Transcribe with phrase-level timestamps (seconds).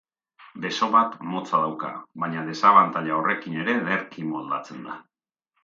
[0.61, 1.91] Beso bat motza dauka,
[2.25, 5.01] baina desabantaila horrekin ere ederki moldatzen da.